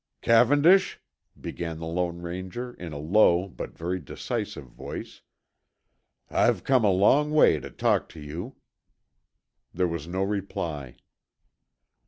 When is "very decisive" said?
3.77-4.65